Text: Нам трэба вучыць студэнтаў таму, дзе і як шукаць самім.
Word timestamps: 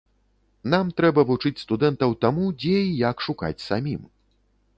Нам 0.73 0.87
трэба 1.01 1.23
вучыць 1.31 1.63
студэнтаў 1.65 2.15
таму, 2.25 2.49
дзе 2.65 2.75
і 2.87 2.91
як 3.09 3.17
шукаць 3.27 3.57
самім. 3.69 4.01